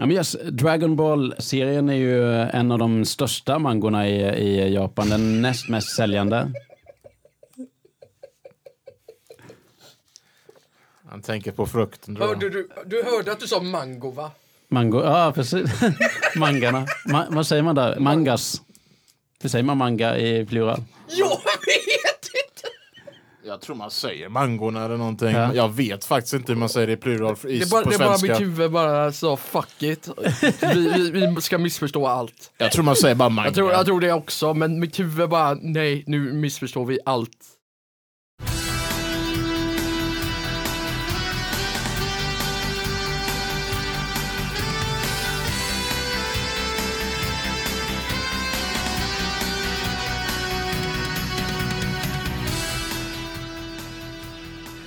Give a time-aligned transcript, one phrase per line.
[0.00, 5.08] Ja, men yes, Dragon Ball-serien är ju en av de största mangorna i, i Japan.
[5.08, 6.52] Den näst mest säljande.
[11.08, 12.16] Han tänker på frukten.
[12.16, 12.34] tror jag.
[12.34, 14.30] Hörde du, du hörde att du sa mango va?
[14.68, 15.70] Mango, ja precis.
[16.36, 16.86] Mangarna.
[17.06, 18.00] Ma, vad säger man där?
[18.00, 18.62] Mangas.
[19.42, 20.82] Hur säger man manga i plural?
[21.08, 21.57] Inte!
[23.48, 25.28] Jag tror man säger mangorna eller någonting.
[25.28, 25.54] Ja.
[25.54, 27.96] Jag vet faktiskt inte hur man säger det i plural i, Det bara, på det
[27.96, 28.32] är bara svenska.
[28.32, 30.08] mitt huvud bara sa fuck it.
[30.74, 32.50] Vi, vi, vi ska missförstå allt.
[32.58, 33.46] Jag tror man säger bara manga.
[33.48, 37.30] Jag tror, jag tror det också, men mitt huvud bara nej, nu missförstår vi allt.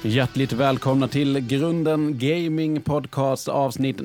[0.04, 4.02] Hjärtligt välkomna till Grunden Gaming Podcast avsnitt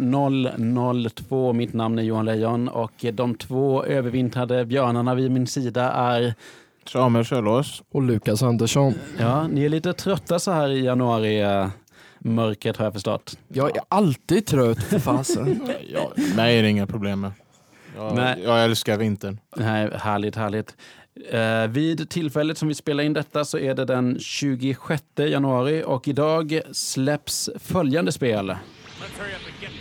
[1.14, 1.52] 002.
[1.52, 6.35] Mitt namn är Johan Lejon och de två övervintrade björnarna vid min sida är
[6.85, 7.82] Samuel Kjellås.
[7.93, 8.95] Och Lukas Andersson.
[9.18, 11.68] Ja, ni är lite trötta så här i januari eh,
[12.18, 13.38] mörkret har jag förstått.
[13.48, 15.45] Jag är alltid trött för fasen.
[16.37, 17.32] Mig är det inga problem med.
[17.96, 18.40] Jag, Nej.
[18.45, 19.38] jag älskar vintern.
[19.57, 20.76] Nej, härligt, härligt.
[21.30, 26.08] Eh, vid tillfället som vi spelar in detta så är det den 26 januari och
[26.08, 28.50] idag släpps följande spel.
[28.50, 28.56] Let's
[29.18, 29.76] hurry up and get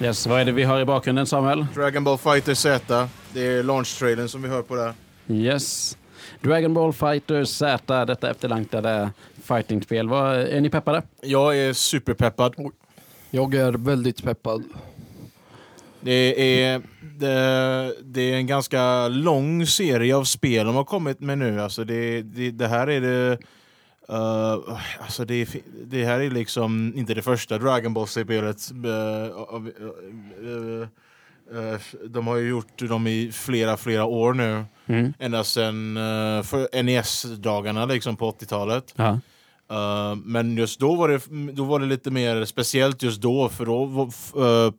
[0.00, 1.66] Yes, vad är det vi har i bakgrunden Samuel?
[1.74, 3.08] Dragon Ball Fighter Z.
[3.32, 4.92] Det är launch-trailern som vi hör på där.
[5.28, 5.96] Yes.
[6.40, 9.10] Dragon Ball Fighter Z, detta efterlängtade
[9.42, 10.08] fightingspel.
[10.08, 11.02] Vad- Är ni peppade?
[11.22, 12.54] Jag är superpeppad.
[13.30, 14.64] Jag är väldigt peppad.
[16.00, 21.38] Det är, det, det är en ganska lång serie av spel de har kommit med
[21.38, 21.60] nu.
[21.62, 23.38] Alltså det, det, det här är det...
[24.10, 25.48] Uh, alltså det,
[25.84, 28.72] det här är liksom inte det första Dragon Ball-spelet.
[28.84, 29.70] Uh, av-
[30.42, 30.86] uh,
[31.58, 31.78] uh,
[32.08, 34.64] de har ju gjort dem i flera, flera år nu.
[34.86, 35.12] Mm.
[35.18, 35.94] Ända sedan
[36.84, 38.94] NES-dagarna liksom på 80-talet.
[38.96, 39.20] Ja.
[40.24, 44.10] Men just då var, det, då var det lite mer speciellt just då för då,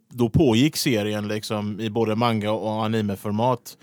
[0.09, 3.77] då pågick serien liksom i både manga och animeformat.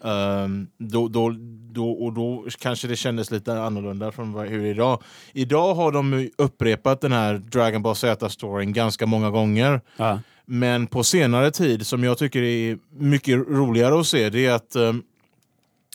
[0.00, 1.34] Um, då, då,
[1.72, 5.02] då, och då kanske det kändes lite annorlunda från hur det är idag.
[5.32, 9.80] Idag har de upprepat den här Dragon Ball Z-storyn ganska många gånger.
[9.96, 10.20] Ja.
[10.44, 14.76] Men på senare tid, som jag tycker är mycket roligare att se, det är att
[14.76, 15.02] um,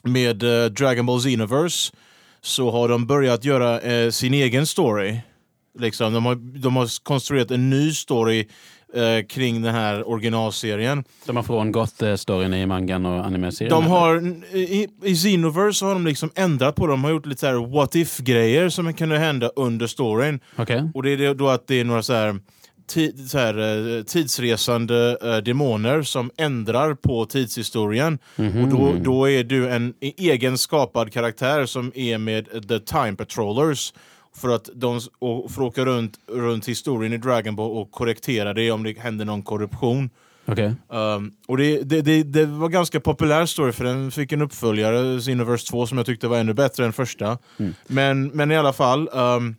[0.04, 1.94] med eh, Dragon Ball Xenoverse
[2.42, 5.20] så har de börjat göra eh, sin egen story.
[5.80, 8.48] Liksom, de, har, de har konstruerat en ny story
[8.96, 11.04] eh, kring den här originalserien.
[11.26, 13.70] De har frångått eh, storyn i mangan och anime-serien.
[13.70, 16.94] De har, i, I Xenoverse har de liksom ändrat på det.
[16.94, 20.40] De har gjort lite så här what if-grejer som kunde hända under storyn.
[20.56, 20.90] Okej.
[20.94, 22.40] Och det är då att det är några så här,
[23.28, 28.20] så här eh, tidsresande eh, demoner som ändrar på tidshistorien.
[28.36, 33.16] Och då, då är du en e- egen skapad karaktär som är med The Time
[33.16, 33.94] Patrollers.
[34.36, 38.54] För att, de, och för att åka runt, runt historien i Dragon Ball och korrektera
[38.54, 40.10] det om det händer någon korruption.
[40.46, 40.74] Okej.
[40.88, 45.20] Um, och det, det, det, det var ganska populär story för den fick en uppföljare,
[45.20, 47.38] Xenoverse 2, som jag tyckte var ännu bättre än första.
[47.88, 49.56] Men, men i alla fall, um,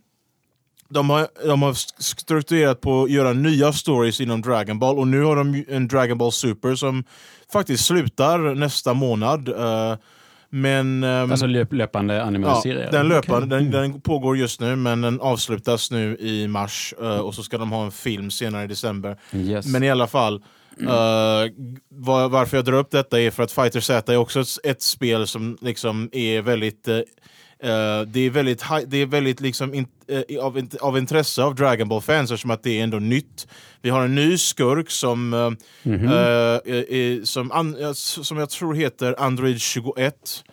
[0.89, 5.23] de har, de har strukturerat på att göra nya stories inom Dragon Ball och nu
[5.23, 7.03] har de en Dragon Ball Super som
[7.51, 9.49] faktiskt slutar nästa månad.
[9.49, 9.95] Uh,
[10.49, 11.03] men...
[11.03, 12.89] um, Alltså löp, löpande Ja, anime-serie?
[12.91, 17.35] den löpande, den, den pågår just nu men den avslutas nu i mars eh, och
[17.35, 19.17] så ska de ha en film senare i december.
[19.33, 19.65] Yes.
[19.67, 20.35] Men i alla fall,
[20.81, 20.87] eh,
[21.89, 24.81] var, varför jag drar upp detta är för att Fighter Z är också ett, ett
[24.81, 26.99] spel som liksom är väldigt eh,
[27.63, 31.55] eh, det är väldigt, det är väldigt liksom in, eh, av, int- av intresse av
[31.55, 33.47] Dragon Ball-fans eftersom att det är ändå nytt.
[33.81, 35.29] Vi har en ny skurk som,
[35.83, 36.07] Mhm.
[36.07, 36.17] eh,
[36.97, 40.43] eh, som, an, eh, som jag tror heter Android 21.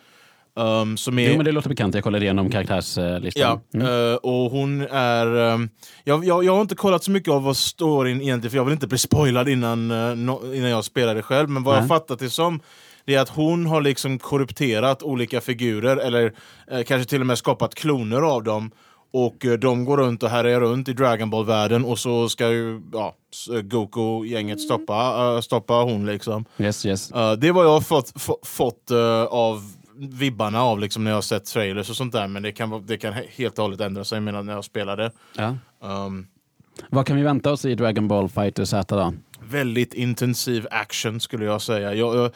[0.57, 1.95] Um, som är, Jo, men det låter bekant.
[1.95, 3.59] Jag kollade igenom karaktärslistan.
[3.73, 4.17] Ja, Mm.
[4.23, 5.35] och hon är...
[5.53, 5.69] ehm,
[6.03, 8.73] jag, jag, jag har inte kollat så mycket av vad storyn egentligen, för jag vill
[8.73, 9.87] inte bli spoilad innan,
[10.25, 11.87] no, innan jag spelade själv, men vad jag Nej.
[11.89, 12.59] fattat det som,
[13.05, 16.33] det är att hon har liksom korrupterat olika figurer, eller
[16.71, 18.71] eh, kanske till och med skapat kloner av dem,
[19.13, 22.81] och eh, de går runt och härjar runt i Dragon Ball-världen och så ska ju
[22.93, 26.45] ja, s- Goku-gänget stoppa, eh, stoppa hon liksom.
[26.57, 27.11] Yes, yes.
[27.11, 29.61] Uh, det är vad jag har fått, få, fått eh, av
[29.97, 32.27] vibbarna av liksom, när jag har sett trailers och sånt där.
[32.27, 35.11] Men det kan, det kan he- helt och hållet ändra sig medan när jag spelade.
[35.37, 35.55] Ja.
[35.81, 36.27] Um,
[36.89, 39.13] Vad kan vi vänta oss i Dragon Ball Fighter Z då?
[39.39, 41.93] Väldigt intensiv action skulle jag säga.
[41.93, 42.31] Jag, jag,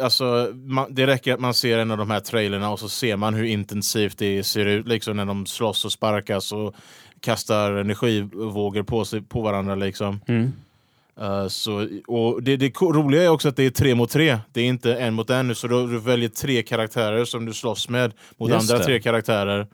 [0.00, 3.16] alltså, man, det räcker att man ser en av de här trailerna och så ser
[3.16, 6.74] man hur intensivt det ser ut liksom, när de slåss och sparkas och
[7.20, 9.74] kastar energivågor på, sig, på varandra.
[9.74, 10.20] Liksom.
[10.26, 10.52] Mm.
[11.22, 14.38] Uh, så, och det, det roliga är också att det är tre mot tre.
[14.52, 17.88] Det är inte en mot en, så du, du väljer tre karaktärer som du slåss
[17.88, 18.84] med mot Just andra det.
[18.84, 19.66] tre karaktärer.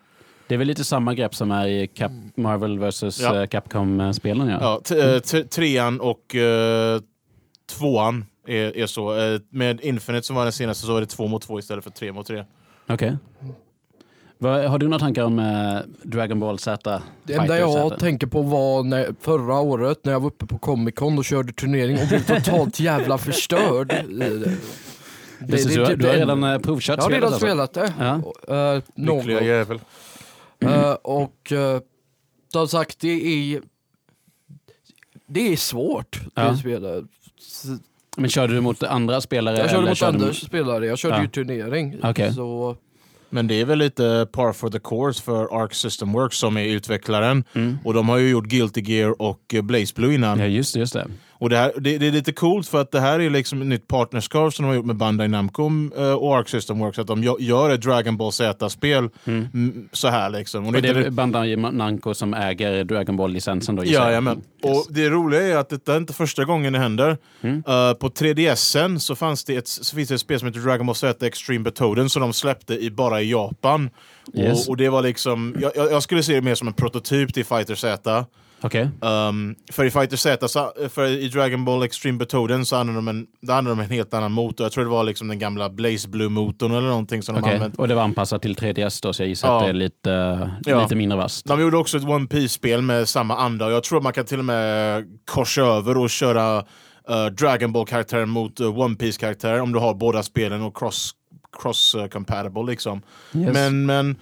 [0.51, 3.41] Det är väl lite samma grepp som är i Cap Marvel vs Ja.
[3.43, 4.49] eh, Capcom-spelen?
[4.49, 4.59] Ja.
[4.61, 7.01] Ja, t- eh, t- trean och eh,
[7.79, 9.19] tvåan är, är så.
[9.19, 11.91] Eh, med Infinite som var den senaste så var det två mot två istället för
[11.91, 12.45] tre mot tre.
[12.89, 13.17] Okej.
[14.39, 17.03] Vad- Har du några tankar om eh, Dragon Ball Z?
[17.25, 18.01] Det enda Fighter jag Z?
[18.01, 21.53] tänker på var när, förra året när jag var uppe på Comic Con och körde
[21.53, 23.93] turnering och blev totalt jävla förstörd.
[23.93, 24.29] i det.
[25.39, 27.11] Det- Just det, det- du, har- det- du har det- redan eh, provkört Jag har
[27.11, 27.47] spelet redan alltså?
[27.47, 27.93] spelat det.
[28.49, 28.75] Ja.
[28.75, 29.29] Eh, gång.
[29.47, 29.81] jävel.
[30.61, 31.79] Eh, och uh,
[32.53, 33.09] som sagt, det
[33.55, 33.61] är
[35.27, 36.43] det är svårt Ja.
[36.51, 37.05] det spelet.
[38.17, 39.57] Men körde du mot andra spelare?
[39.59, 41.23] Jag körde eller mot du- Anders spelare, jag körde Ja.
[41.23, 41.97] ju turnering.
[42.03, 42.35] Okej.
[42.35, 42.77] Så
[43.31, 46.65] Men det är väl lite par for the course för Arc System Works som är
[46.65, 47.45] utvecklaren.
[47.53, 47.79] Mm.
[47.85, 50.39] Och de har ju gjort Guilty Gear och eh, Blaze Blue innan.
[50.39, 50.81] Ja, just det.
[50.81, 51.07] Just det.
[51.41, 53.69] Och det, här, det, det är lite coolt för att det här är liksom ett
[53.69, 56.99] nytt partnerskap som de har gjort med Bandai Namco eh, och Arc System Works.
[56.99, 60.67] Att de gö- gör ett Dragon Ball Z-spel mm, så här liksom.
[60.67, 63.93] Och Och det, det är Bandai Namco som äger Dragon Ball-licensen då jag.
[63.93, 64.43] Jajamän.
[64.63, 67.19] Och det roliga är att detta är inte första gången det händer.
[67.41, 67.57] Mm.
[67.57, 70.87] Eh, på 3DSen så, fanns det ett, så finns det ett spel som heter Dragon
[70.87, 73.91] Ball Z Extreme Betoden som de släppte i, bara i Japan.
[74.35, 74.67] Yes.
[74.67, 77.35] Och, och det var liksom, jag, jag jag skulle se det mer som en prototyp
[77.35, 78.25] till Fighter Z.
[78.63, 78.89] Okej.
[79.01, 83.09] Um, för i Fighter Z, så, för i Dragon Ball Extreme Betoden så använde de
[83.09, 84.65] en, använde de en helt annan motor.
[84.65, 87.55] Jag tror det var liksom den gamla Blaze Blue-motorn eller någonting som de Okej.
[87.55, 87.77] använde.
[87.77, 89.57] Och det var anpassat till 3DS då, så jag gissar Ja.
[89.59, 90.83] att det är lite, Ja.
[90.83, 91.47] lite mindre vasst.
[91.47, 94.39] De gjorde också ett One Piece-spel med samma anda och jag tror man kan till
[94.39, 96.65] och med korsa över och köra
[97.09, 101.11] eh, Dragon Ball-karaktären mot uh, One Piece-karaktärer om du har båda spelen och cross,
[101.63, 103.03] cross eh, liksom.
[103.35, 103.53] Yes.
[103.55, 104.17] Men, men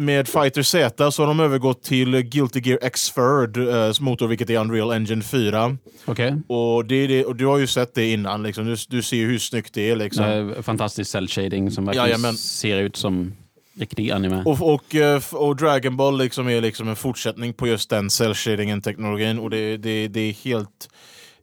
[0.00, 4.58] med Fighter Z så har de övergått till Guilty Gear X-Third uh, motor, vilket är
[4.60, 5.76] Unreal Engine 4.
[6.04, 6.34] Okej.
[6.46, 8.64] Och, det det, och du har ju sett det innan, liksom.
[8.66, 9.96] du, du ser ju hur snyggt det är.
[9.96, 10.24] Liksom.
[10.24, 12.34] Eh, Fantastisk cell shading som verkligen Jajamän.
[12.36, 13.32] ser ut som
[13.78, 14.42] riktig anime.
[14.44, 18.34] Och, och, eh, och Dragon Ball liksom är liksom en fortsättning på just den cell
[18.34, 20.88] shadingen teknologin och det, det, det är helt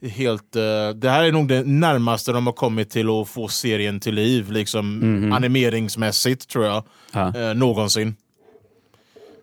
[0.01, 3.99] Helt, eh, det här är nog det närmaste de har kommit till att få serien
[3.99, 7.33] till liv, liksom animeringsmässigt tror jag, Ja.
[7.35, 8.15] eh, någonsin.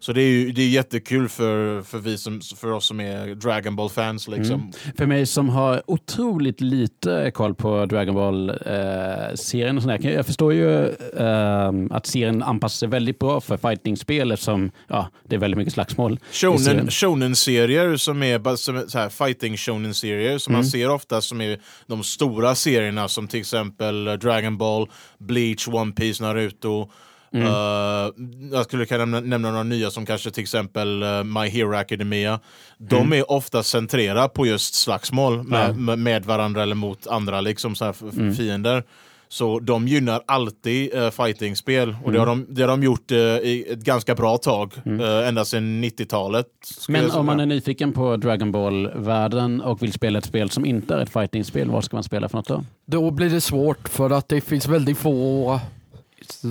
[0.00, 3.34] Så det är ju det är jättekul för, för, vi som, för oss som är
[3.34, 4.28] Dragon Ball-fans.
[4.28, 4.72] Liksom.
[4.98, 9.98] För mig som har otroligt lite koll på Dragon Ball-serien sådär.
[10.02, 10.86] Jag jag förstår ju
[11.16, 15.74] eh, att serien anpassar sig väldigt bra för fighting-spel eftersom ja, det är väldigt mycket
[15.74, 16.18] slagsmål.
[16.30, 16.58] serien.
[16.58, 20.58] Shonen, shonen-serier som är, bara som är så här, fighting shonen-serier som Mm.
[20.62, 24.88] man ser ofta som är de stora serierna som till exempel eh, Dragon Ball,
[25.18, 26.90] Bleach, One Piece, Naruto.
[27.34, 27.46] Mm.
[27.46, 28.12] Eh,
[28.52, 32.40] jag skulle kunna nämna, nämna några nya som kanske till exempel eh, My Hero Academia.
[32.78, 33.12] De Mm.
[33.12, 35.72] är ofta centrerade på just slagsmål med, Ja.
[35.72, 38.34] med, med varandra eller mot andra liksom så Mm.
[38.34, 38.82] fiender.
[39.28, 42.20] Så de gynnar alltid uh, fightingspel och det, Mm.
[42.20, 44.72] har de, det har de gjort eh, i ett ganska bra tag.
[44.84, 46.46] eh, ända sedan 90-talet.
[46.64, 50.64] skulle Men om man är nyfiken på Dragon Ball-världen och vill spela ett spel som
[50.66, 52.64] inte är ett fighting-spel, vad ska man spela för något då?
[52.86, 55.60] då blir det svårt för att det finns väldigt få,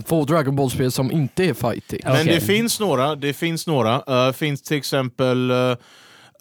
[0.06, 2.00] få Dragon Ball-spel som inte är fighting.
[2.04, 2.26] Men Okej.
[2.26, 3.16] det finns några.
[3.16, 4.28] Det finns några.
[4.28, 5.76] Uh, finns till exempel uh,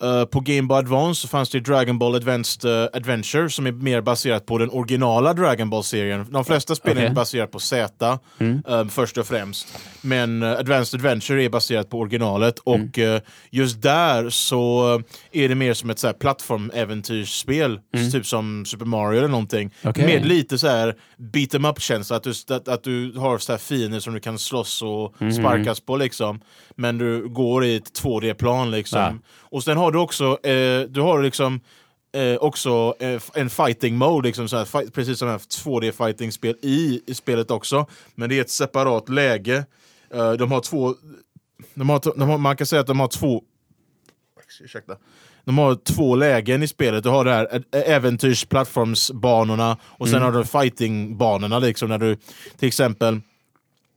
[0.04, 3.72] uh, på Game Boy Advance så fanns det Dragon Ball Advanced uh, Adventure som är
[3.72, 6.26] mer baserat på den originala Dragon Ball-serien.
[6.30, 7.10] De flesta spelen Okej.
[7.10, 8.18] är baserat på Z
[8.66, 9.78] um, först och främst.
[10.00, 13.18] Men uh, Advanced Adventure är baserat på originalet och uh,
[13.50, 17.80] just där så är det mer som ett så här plattformäventyrsspel,
[18.12, 19.74] typ som Super Mario eller någonting.
[19.84, 20.06] Okej.
[20.06, 23.58] Med lite så här beat em up-känsla, att du, att, att du har så här
[23.58, 26.40] fiender som du kan slåss och sparkas på liksom.
[26.76, 29.00] Men du går i ett 2D-plan liksom.
[29.00, 29.41] Ja.
[29.52, 31.60] Och sen har du också, eh, du har liksom
[32.14, 36.56] eh, också eh, en fighting mode, liksom så här, fight, precis som ett 2D fighting-spel
[36.62, 37.86] i, i spelet också.
[38.14, 39.64] Men det är ett separat läge.
[40.14, 40.94] Eh, de har två,
[41.74, 43.42] de har, de har, man kan säga att de har två
[44.60, 44.96] Ursäkta.
[45.44, 47.02] De har två lägen i spelet.
[47.02, 50.32] Du har det här ä- äventyrsplattformsbanorna och sen Mm.
[50.32, 51.58] har du fightingbanorna.
[51.58, 52.16] Liksom, när du
[52.58, 53.20] till exempel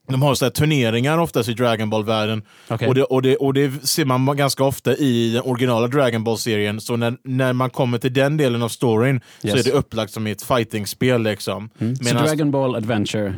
[0.08, 2.44] de har så turneringar oftast i Dragon Ball-världen.
[2.68, 2.88] Okej.
[2.88, 6.82] Och, det, och, det, och det ser man ganska ofta i den originala Dragon Ball-serien.
[6.82, 9.60] Så när, när man kommer till den delen av storyn så Yes.
[9.60, 11.24] är det upplagt som ett fightingspel.
[11.24, 11.70] Liksom.
[11.78, 12.26] Så Medans Dragon...
[12.26, 13.34] Dragon Ball Adventure,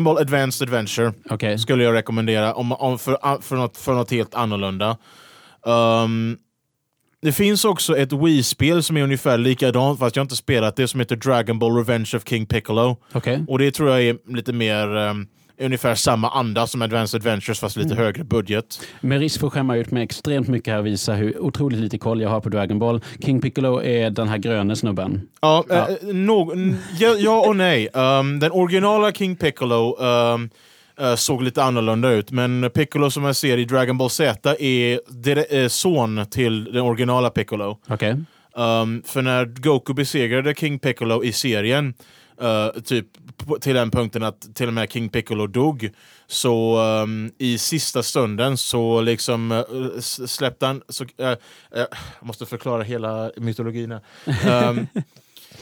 [0.00, 1.58] Ball Advanced Adventure okej.
[1.58, 4.96] skulle jag rekommendera om, om för, för, något, för något helt annorlunda.
[5.66, 6.38] Um,
[7.22, 11.00] det finns också ett Wii-spel som är ungefär likadant, fast jag inte spelat det, som
[11.00, 12.96] heter Dragon Ball Revenge of King Piccolo.
[13.12, 13.44] Okej.
[13.48, 15.26] Och det tror jag är lite mer um,
[15.64, 18.80] ungefär samma anda som Advanced Adventures fast lite högre budget.
[19.00, 21.98] Med risk för att skämma ut mig extremt mycket här och visa hur otroligt lite
[21.98, 23.00] koll jag har på Dragon Ball.
[23.24, 25.28] King Piccolo är den här gröna snubben.
[25.40, 25.88] Ja, ja.
[26.02, 26.52] no,
[26.98, 27.88] ja, ja och nej.
[27.94, 30.50] Um, den originala King Piccolo um,
[31.00, 35.00] uh, såg lite annorlunda ut, men Piccolo som jag ser i Dragon Ball Z är
[35.08, 37.78] dire- eh, son till den originala Piccolo.
[37.88, 38.16] Okej.
[38.56, 41.94] Um, för när Goku besegrade King Piccolo i serien,
[42.42, 43.06] uh, typ
[43.60, 45.90] till den punkten att till och med King Piccolo dog,
[46.26, 50.82] så um, i sista stunden så liksom uh, släppte han...
[50.88, 51.08] Så, uh,
[51.74, 51.86] jag
[52.20, 53.92] måste förklara hela mytologin
[54.24, 54.68] här.
[54.68, 54.86] Um,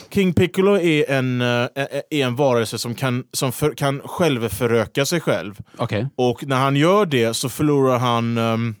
[0.09, 5.59] King Piccolo är en, är en varelse som kan, som för, kan självföröka sig själv.
[5.77, 6.07] Okej.
[6.15, 8.75] Och när han gör det så förlorar han um,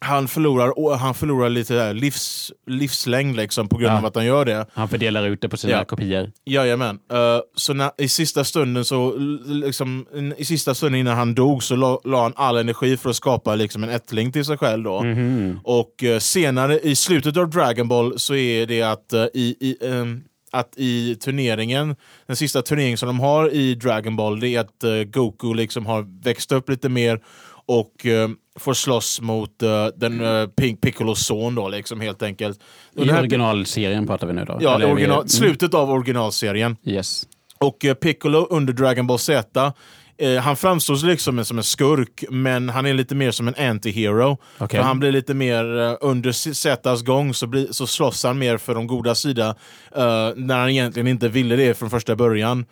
[0.00, 3.98] han förlorar, han förlorar lite där livs, livslängd liksom på grund Ja.
[3.98, 4.66] av att han gör det.
[4.74, 5.84] Han fördelar ut det på sina Ja.
[5.84, 6.30] kopior.
[6.44, 6.98] Jajamän.
[7.12, 7.18] Uh,
[7.54, 9.14] så när, i sista stunden så,
[9.46, 13.16] liksom, i sista stunden innan han dog så la, la han all energi för att
[13.16, 15.02] skapa liksom, en ättling till sig själv då.
[15.02, 15.60] Mhm.
[15.64, 19.76] Och eh, senare i slutet av Dragon Ball så är det att eh, i, i,
[19.88, 20.22] ehm,
[20.52, 21.96] att i turneringen,
[22.26, 25.86] den sista turneringen som de har i Dragon Ball, det är att eh, Goku liksom
[25.86, 27.20] har växt upp lite mer
[27.66, 28.28] och eh,
[28.58, 30.46] får slåss mot eh, den uh,
[30.82, 32.60] Piccolos son då liksom helt enkelt.
[32.96, 34.58] I här- originalserien pratar vi nu då?
[34.60, 35.28] Ja, är vi- original, Mm.
[35.28, 36.76] slutet av originalserien.
[36.84, 37.26] Yes.
[37.58, 39.72] Och eh, Piccolo under Dragon Ball Z,
[40.18, 44.36] eh, han framstår liksom som en skurk, men han är lite mer som en anti-hero.
[44.58, 48.56] För han blir lite mer, eh, under Zs gång så, blir, så slåss han mer
[48.58, 49.48] för de goda sida,
[49.96, 52.64] eh, när han egentligen inte ville det från första början.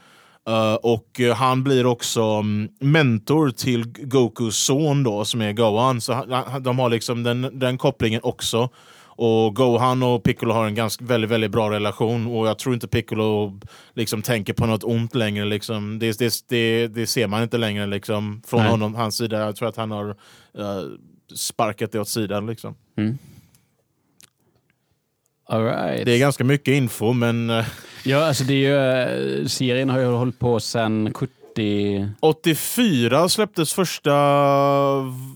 [0.49, 6.01] Eh, och eh, han blir också mm, mentor till Gokus son då, som är Gohan.
[6.01, 8.69] Så han, de har liksom den, den kopplingen också.
[9.15, 12.89] Och Gohan och Piccolo har en ganska väldigt, väldigt bra relation och jag tror inte
[12.89, 13.61] Piccolo
[13.95, 15.45] liksom tänker på något ont längre.
[15.45, 15.99] Liksom.
[15.99, 18.71] Det, det, det, det ser man inte längre liksom, från Nej.
[18.71, 19.39] honom, hans sida.
[19.39, 20.09] Jag tror att han har
[20.59, 20.83] eh,
[21.35, 22.47] sparkat det åt sidan.
[22.47, 22.75] Liksom.
[22.97, 23.32] All
[25.61, 26.06] right.
[26.06, 27.64] Det är ganska mycket info men eh,
[28.04, 28.76] Ja, alltså det är ju,
[29.42, 32.09] eh, serien har ju hållit på sedan 70...
[32.21, 34.11] 84 släpptes första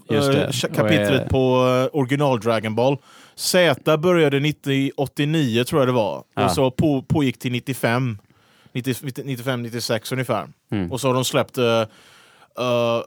[0.08, 1.52] cha- kapitlet eh, på
[1.92, 2.98] original Dragon Ball.
[3.34, 6.24] Z började 90, 89 tror jag det var.
[6.34, 6.44] Ja.
[6.44, 8.18] Och så på, pågick till 95.
[8.72, 10.46] 95-96 ungefär.
[10.70, 10.92] Mm.
[10.92, 11.82] Och så har de släppt, eh,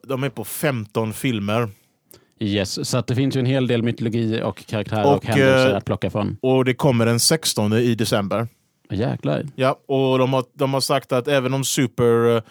[0.04, 1.70] de är på 15 filmer.
[2.40, 5.72] Yes, så att det finns ju en hel del mytologi och karaktärer och, Och, händelser
[5.72, 6.38] eh, att plocka från.
[6.42, 8.48] Och det kommer den 16 i december.
[8.90, 9.46] Jäklar.
[9.56, 12.42] Ja, och de har, de har sagt att även om Super eh,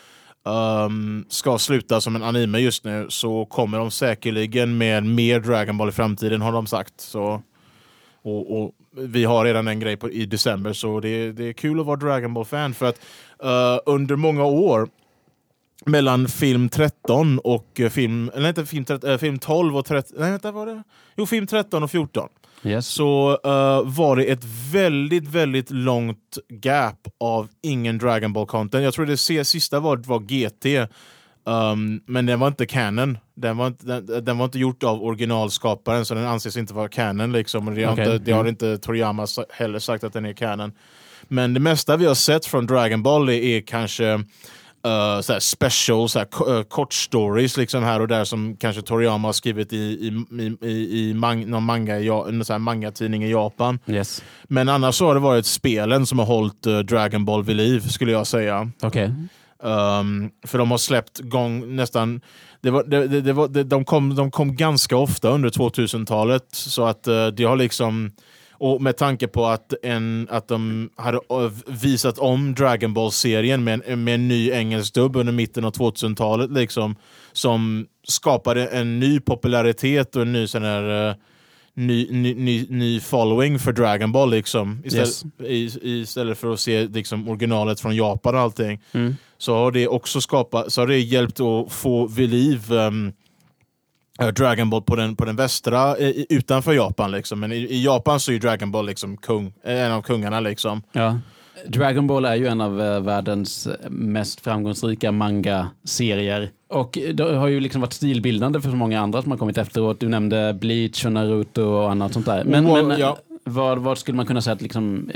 [0.85, 5.79] um, ska sluta som en anime just nu så kommer de säkerligen med mer Dragon
[5.79, 7.01] Ball i framtiden har de sagt.
[7.01, 7.43] Så,
[8.23, 11.81] och, och vi har redan en grej på, i december så det, det är kul
[11.81, 13.01] att vara Dragon Ball-fan för att
[13.43, 14.89] eh, under många år
[15.87, 20.21] mellan film 13 och eh, film, eller inte film, 13, eh, film 12 och 13,
[20.21, 20.83] nej vänta var det?
[21.17, 22.29] Jo, film 13 och 14
[22.65, 22.87] Yes.
[22.87, 28.85] så eh, var det ett väldigt, väldigt långt gap av ingen Dragon Ball content.
[28.85, 30.91] Jag tror det sista var, var GT,
[31.45, 33.19] um, men den var inte canon.
[33.35, 36.89] Den var inte, den, den var inte gjort av originalskaparen, så den anses inte vara
[36.89, 37.33] canon.
[37.33, 37.69] Liksom.
[37.69, 38.49] Och det, har Okej, inte, det har mm.
[38.49, 40.73] inte Toriyama heller sagt att den är canon.
[41.29, 44.25] Men det mesta vi har sett från Dragon Ball är, är kanske
[44.87, 49.29] uh, såhär special, såhär, ko- eh, kort stories liksom här och där som kanske Toriyama
[49.29, 53.79] har skrivit i, i, i, i, mang, någon manga, Ja- en här manga-tidning i Japan.
[53.87, 54.23] Yes.
[54.45, 57.81] Men annars så har det varit spelen som har hållit eh, Dragon Ball vid liv
[57.81, 58.71] skulle jag säga.
[58.83, 59.13] Okej.
[59.63, 62.21] Um, för de har släppt gång nästan...
[62.61, 66.45] Det var, det, det, det var, det, de, kom, de kom ganska ofta under 2000-talet.
[66.51, 68.11] Så att eh, det har liksom...
[68.61, 71.21] Och med tanke på att, en, att de hade
[71.67, 76.97] visat om Dragon Ball-serien med, med en ny engelsk dubb under mitten av 2000-talet liksom,
[77.33, 81.15] som skapade en ny popularitet och en ny sån här...
[81.75, 84.83] Ny, ny, ny, ny following för Dragon Ball liksom.
[84.85, 85.77] Istället, Yes.
[85.77, 89.17] i, istället för att se liksom, originalet från Japan och allting Mm.
[89.39, 93.13] så har det också skapat, så har det hjälpt att få vid liv um,
[94.27, 97.11] Dragon Ball på den, på den västra, i, utanför Japan.
[97.11, 97.41] Liksom.
[97.41, 100.41] Men i, i Japan så är Dragon Ball liksom kung, eh, en av kungarna.
[100.41, 100.83] Liksom.
[100.93, 101.19] Ja.
[101.67, 106.51] Dragon Ball är ju en av eh, världens mest framgångsrika manga-serier.
[106.69, 110.01] Och det har ju liksom varit stilbildande för så många andra som har kommit efteråt.
[110.01, 112.45] Du nämnde Bleach och Naruto och annat sånt där.
[112.45, 113.19] Men, Wow, men ja.
[113.49, 115.11] Vad, vad skulle man kunna säga att liksom,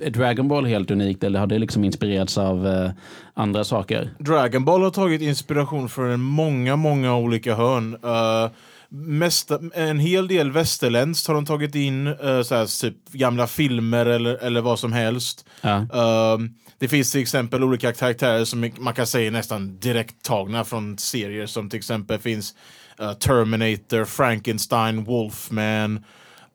[0.00, 2.90] är Dragon Ball helt unikt eller har det liksom inspirerats av eh,
[3.34, 4.10] andra saker?
[4.18, 7.94] Dragon Ball har tagit inspiration från många, många olika hörn.
[7.94, 8.50] Uh,
[8.88, 14.06] mesta, en hel del västerländskt har de tagit in, eh, så här, typ gamla filmer
[14.06, 15.46] eller, eller vad som helst.
[15.60, 15.76] Ja.
[15.76, 20.64] Ehm, det finns till exempel olika karaktärer som man kan säga är nästan direkt tagna
[20.64, 22.54] från serier som till exempel finns
[23.00, 26.04] eh, Terminator, Frankenstein, Wolfman.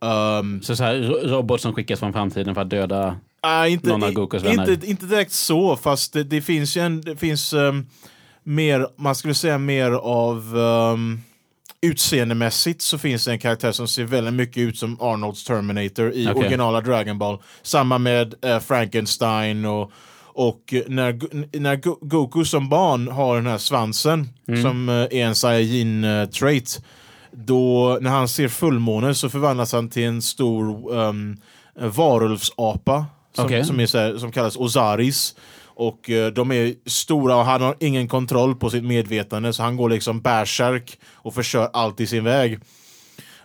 [0.01, 3.15] Ehm, Så, så här, ro- robot som skickas från framtiden för att döda...
[3.41, 4.71] Ah, inte, Någon av Gokus vänner.
[4.71, 7.85] inte, inte direkt så, fast det, det finns ju en, det finns ehm,
[8.43, 11.21] mer, man skulle säga mer av um,
[11.81, 16.27] utseendemässigt så finns det en karaktär som ser väldigt mycket ut som Arnolds Terminator i
[16.27, 16.35] Okej.
[16.41, 17.37] originala Dragon Ball.
[17.61, 19.91] Samma med eh, Frankenstein och
[20.33, 21.19] och när,
[21.59, 24.61] när Go- Goku som barn har den här svansen Mm.
[24.63, 26.81] som eh, är en Saiyajin-trait
[27.31, 31.37] då när han ser fullmånen så förvandlas han till en stor um,
[31.79, 33.65] varulvsapa som, Okej.
[33.65, 35.35] som, är här, som kallas Ozaris.
[35.63, 39.77] Och eh, de är stora och han har ingen kontroll på sitt medvetande så han
[39.77, 42.59] går liksom bärsärk och förstör allt i sin väg.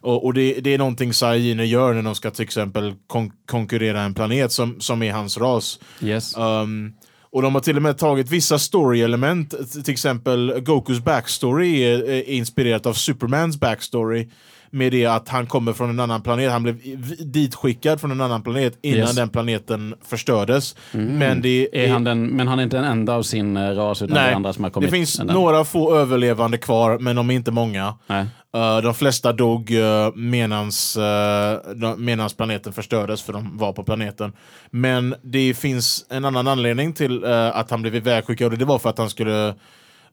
[0.00, 4.00] Och, och det, det är någonting Saiyajiner gör när de ska till exempel kon konkurrera
[4.02, 5.80] en planet som, som är hans ras.
[6.02, 6.36] Yes.
[6.36, 6.94] Um,
[7.36, 12.30] och de har till och med tagit vissa story-element, till exempel Gokus backstory är, är
[12.30, 14.28] inspirerat av Supermans backstory.
[14.76, 16.76] Med det att han kommer från en annan planet, han blev
[17.18, 19.14] ditskickad från en annan planet innan Yes.
[19.14, 20.76] den planeten förstördes.
[20.92, 24.02] Men det Är han den, men han är inte den enda av sin eh, ras,
[24.02, 24.90] utan det är andra som har kommit.
[24.90, 27.94] det finns några få överlevande kvar, men de är inte många.
[28.06, 28.26] Nej.
[28.56, 34.32] Uh, de flesta dog uh, medans, uh, medans planeten förstördes, för de var på planeten.
[34.70, 38.78] Men det finns en annan anledning till uh, att han blev ivägskickad, och det var
[38.78, 39.54] för att han skulle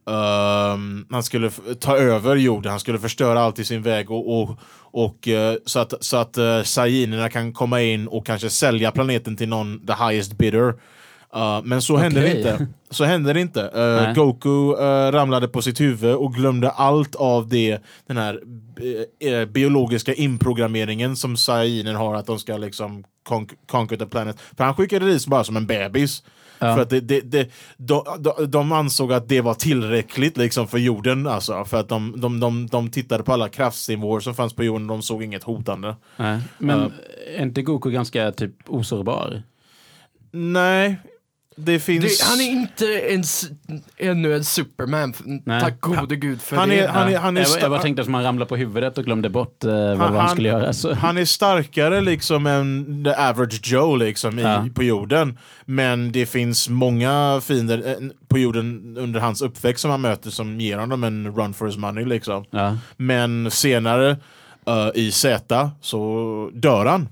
[0.07, 4.59] ehm, han skulle ta över jorden, han skulle förstöra allt i sin väg och, och,
[4.81, 9.35] och eh, så att, så att uh, Saiyinerna kan komma in och kanske sälja planeten
[9.35, 10.73] till någon, the highest bidder.
[11.35, 12.67] Uh, men så hände det inte.
[12.89, 13.61] Så hände det inte.
[13.61, 14.13] Uh.
[14.13, 18.39] Goku uh, ramlade på sitt huvud och glömde allt av det, den här
[19.21, 23.03] eh, eh, biologiska inprogrammeringen som Saiyinen har, att de ska liksom
[23.67, 24.37] conquer the planet.
[24.57, 26.23] För han skickade dit bara som en bebis.
[26.67, 26.75] Ja.
[26.75, 30.77] För att det, det, det, de, de, de ansåg att det var tillräckligt liksom för
[30.77, 31.27] jorden.
[31.27, 34.89] Alltså, för att de, de, de, de tittade på alla kraftsnivåer som fanns på jorden
[34.89, 35.95] och de såg inget hotande.
[36.17, 36.39] Nej.
[36.57, 36.89] Men Ja.
[37.37, 39.43] är inte Goku ganska typ osårbar?
[40.31, 40.95] Nej,
[41.55, 42.19] det finns...
[42.19, 43.45] Det, han är inte ens
[43.97, 45.13] ännu en superman,
[45.45, 45.61] Nej.
[45.61, 46.79] tack gode gud för Han det.
[46.79, 49.05] är- han är- han är jag, jag bara tänkte som han ramlade på huvudet och
[49.05, 50.73] glömde bort eh, vad han, han- skulle göra.
[50.73, 50.93] Så.
[50.93, 54.65] Han är starkare liksom än the average Joe liksom i, Ja.
[54.75, 55.37] på jorden.
[55.65, 57.95] Men det finns många fiender eh,
[58.27, 61.77] på jorden under hans uppväxt som han möter som ger honom en run for his
[61.77, 62.45] money liksom.
[62.51, 62.77] Ja.
[62.97, 64.17] Men senare
[64.67, 67.09] eh, i Z så dör han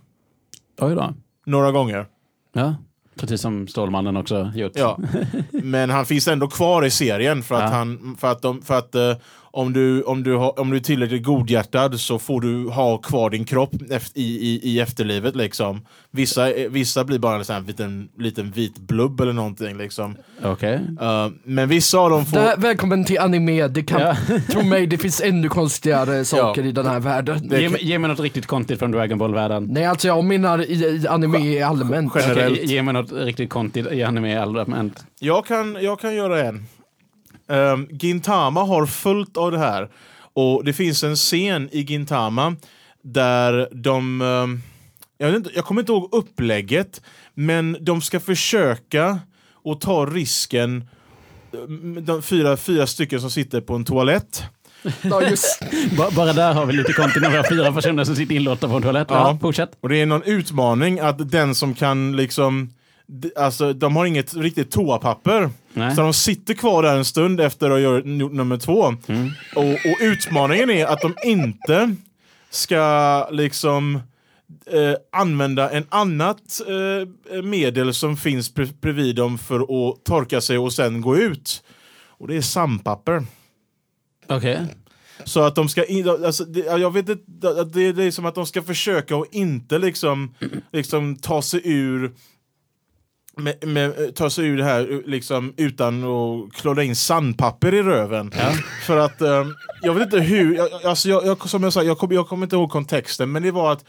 [0.82, 1.14] Oj då.
[1.46, 2.06] några gånger.
[2.54, 2.76] Ja.
[3.20, 4.72] Precis som Stålmannen också gjort.
[4.76, 5.00] Ja.
[5.52, 7.68] Men han finns ändå kvar i serien för att, Ja.
[7.68, 9.14] han, för att, de, för att eh,
[9.54, 13.30] om, du, om, du har, om du är tillräckligt godhjärtad så får du ha kvar
[13.30, 13.74] din kropp
[14.14, 15.36] i, i, i efterlivet.
[15.36, 15.82] Liksom.
[16.12, 19.78] Vissa, eh, vissa blir bara en sån här liten, liten vit blubb eller någonting.
[19.78, 20.16] Liksom.
[20.44, 20.80] Okej.
[21.02, 22.38] Eh, men vissa av dem får...
[22.38, 24.16] Här, välkommen till anime, det kan, Ja.
[24.52, 27.50] tro mig det finns ännu konstigare saker i den här världen.
[27.52, 29.68] Ge, kan- ge mig något riktigt konstigt från Dragon Ball-världen.
[29.72, 32.14] Nej alltså jag menar i, i anime allmänt.
[32.16, 32.54] Generellt.
[32.58, 35.06] Okej, ge mig något riktigt konstigt i anime allmänt.
[35.20, 36.66] Jag kan, jag kan göra en.
[37.52, 39.90] Um, Gintama har fullt av det här.
[40.34, 42.56] Och det finns en scen i Gintama
[43.04, 44.22] där de...
[44.22, 44.62] ehm,
[45.18, 47.02] jag, vet inte, jag kommer inte ihåg upplägget,
[47.34, 49.20] men de ska försöka
[49.54, 50.90] och ta risken
[51.54, 54.44] ehm, de fyra, fyra stycken som sitter på en toalett.
[55.02, 55.22] Ja,
[56.16, 59.08] Bara där har vi lite content har fyra personer som sitter inlåsta på en toalett.
[59.10, 59.16] Ja.
[59.16, 59.38] Ja.
[59.42, 59.72] fortsätt.
[59.82, 62.74] Och det är någon utmaning att den som kan liksom...
[63.36, 65.50] Alltså, de har inget riktigt toapapper.
[65.74, 65.96] Nej.
[65.96, 68.96] Så de sitter kvar där en stund efter att ha gjort nummer två.
[69.08, 69.32] Mm.
[69.56, 71.96] Och, och utmaningen är att de inte
[72.50, 73.96] ska liksom
[74.66, 80.74] eh, använda en annat eh, medel som finns bredvid dem för att torka sig och
[80.74, 81.64] sen gå ut.
[82.08, 83.26] Och det är sandpapper.
[84.28, 84.66] Okej.
[85.24, 87.24] Så att de ska, in, alltså, det, jag vet inte,
[87.64, 90.34] det, det är som att de ska försöka att inte liksom,
[90.72, 92.12] liksom ta sig ur
[93.44, 98.32] med, med, ta sig ur det här liksom, utan att klåda in sandpapper i röven.
[98.86, 99.46] För att, eh,
[99.82, 102.56] jag vet inte hur, jag, alltså, jag, jag, som jag sa, jag kommer kommer inte
[102.56, 103.86] ihåg kontexten, men det var att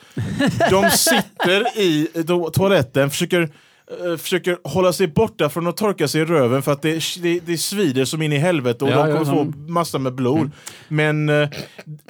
[0.70, 6.20] de sitter i to toaletten, försöker eh, försöker hålla sig borta från att torka sig
[6.20, 9.10] i röven för att det, det, det svider som in i helvete och Ja, de
[9.10, 9.52] ja, kommer Mm.
[9.52, 10.50] få massor med blod.
[10.88, 11.48] Men eh,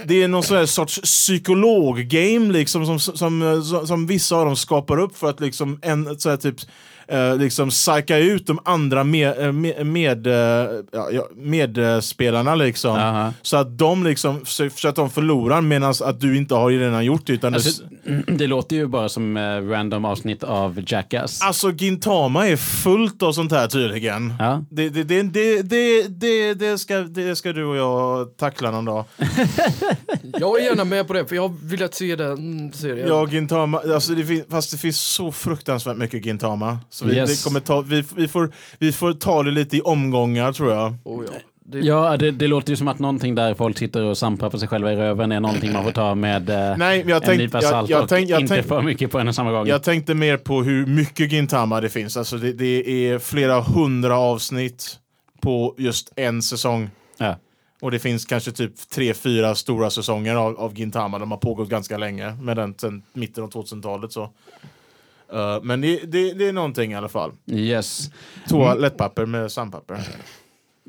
[0.04, 4.56] det är någon sån här sorts psykolog-game liksom som, som, som, som vissa av dem
[4.56, 6.56] skapar upp för att liksom en, så här, typ
[7.08, 10.82] eh, liksom psyka ut de andra med, eh, med, med, eh,
[11.34, 12.96] medspelarna liksom.
[12.96, 13.32] Aha.
[13.42, 17.26] Så att de liksom, så, att de förlorar medan att du inte har redan gjort
[17.26, 17.32] det.
[17.32, 21.42] Utan Alltså, det, det låter ju bara som eh, random avsnitt av Jackass.
[21.42, 24.34] Alltså Gintama är fullt av sånt här tydligen.
[24.38, 24.64] Ja.
[24.70, 28.84] Det, det, det, det, det, det, det, ska, det ska du och jag tackla någon
[28.84, 29.04] dag.
[30.38, 33.08] Jag är gärna med på det för jag vill att se den serien.
[33.08, 36.78] Ja, Gintama, alltså det fast det finns så fruktansvärt mycket Gintama.
[36.92, 37.44] Så vi, Yes.
[37.44, 40.94] kommer ta, vi, vi, får, vi får ta det lite i omgångar tror jag.
[41.04, 41.32] Oh, ja.
[41.64, 44.68] Det, Ja, det, det låter ju som att någonting där folk sitter och sampar sig
[44.68, 47.70] själva i röven är någonting man får ta med eh, Nej, jag en nypa jag-
[47.70, 49.66] salt jag och tänk- jag inte tänk- för mycket på en och samma gång.
[49.66, 52.16] Jag tänkte mer på hur mycket Gintama det finns.
[52.16, 54.98] Alltså det, det är flera hundra avsnitt
[55.40, 56.90] på just en säsong.
[57.18, 57.36] Ja.
[57.80, 61.18] Och det finns kanske typ tre, fyra stora säsonger av, av Gintama.
[61.18, 64.12] De har pågått ganska länge, med den sen mitten av 2000-talet.
[64.12, 64.30] Så.
[65.34, 67.32] Uh, men det, det, det är någonting i alla fall.
[67.46, 68.10] Yes.
[68.48, 70.00] Toalettpapper med sandpapper.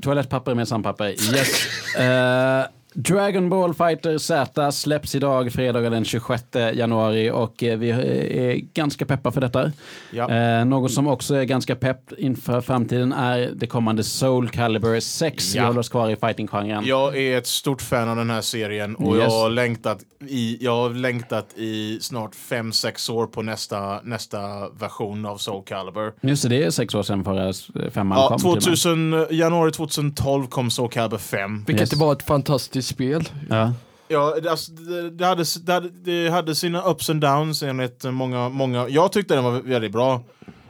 [0.01, 1.09] Toalettpapper med sandpapper.
[1.09, 1.95] Yes.
[1.95, 8.55] Eh, Dragon Ball Fighter Z släpps idag, fredagen den 26 januari och eh, vi är
[8.73, 9.71] ganska peppa för detta.
[10.11, 10.29] Ja.
[10.31, 15.55] Eh, något som också är ganska pepp inför framtiden är det kommande Soul Calibur 6.
[15.55, 15.65] Vi Ja.
[15.65, 16.83] håller oss kvar i fighting-genren.
[16.85, 19.23] Jag är ett stort fan av den här serien och Yes.
[19.23, 24.37] jag, har längtat i, jag har längtat i snart 5-6 år på nästa, nästa
[24.69, 26.13] version av Soul Calibur.
[26.21, 27.53] Just det, det är sex år sedan förra
[27.91, 28.37] femman Ja, kom.
[28.39, 28.63] till och med.
[28.63, 31.63] 2000, januari 2012 kom Soul Calibur 5.
[31.67, 31.89] vilket Yes.
[31.89, 33.29] det var ett fantastiskt spel.
[33.49, 33.73] Ja.
[34.07, 38.49] Ja, alltså, det, det, hade, det, hade, det hade sina ups and downs enligt många,
[38.49, 38.89] många.
[38.89, 40.23] Jag tyckte den var väldigt bra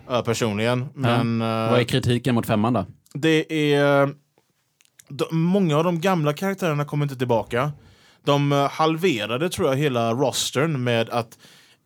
[0.10, 0.86] eh, personligen.
[0.94, 2.86] Men eh, Vad är kritiken mot femman då?
[3.14, 4.10] det är...
[5.10, 7.72] De, många av de gamla karaktärerna kommer inte tillbaka.
[8.26, 11.38] De eh, halverade tror jag hela rostern med att